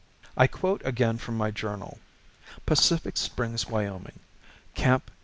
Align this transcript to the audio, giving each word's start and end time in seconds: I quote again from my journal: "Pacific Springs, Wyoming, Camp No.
I 0.35 0.47
quote 0.47 0.81
again 0.83 1.19
from 1.19 1.37
my 1.37 1.51
journal: 1.51 1.99
"Pacific 2.65 3.17
Springs, 3.17 3.67
Wyoming, 3.69 4.19
Camp 4.73 5.11
No. 5.11 5.15